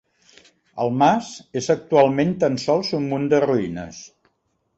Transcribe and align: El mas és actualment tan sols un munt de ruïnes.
El 0.85 0.89
mas 1.01 1.29
és 1.61 1.67
actualment 1.73 2.33
tan 2.45 2.57
sols 2.65 2.91
un 3.01 3.07
munt 3.13 3.29
de 3.37 3.43
ruïnes. 3.47 4.03